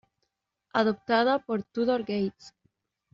[0.73, 2.55] Adaptada por Tudor Gates.